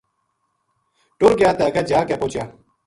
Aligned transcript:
ٹُر 1.17 1.31
گیا 1.39 1.49
تے 1.57 1.63
اگے 1.69 1.81
جا 1.89 1.99
کے 2.07 2.15
پوہچیا۔ 2.21 2.43